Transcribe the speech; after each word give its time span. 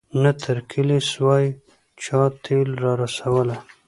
نه 0.23 0.31
تر 0.43 0.57
کلي 0.71 0.99
سوای 1.11 1.45
چا 2.03 2.21
تېل 2.43 2.69
را 2.83 2.93
رسولای 3.03 3.59